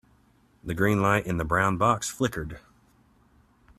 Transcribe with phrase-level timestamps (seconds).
[0.63, 2.59] The green light in the brown box flickered.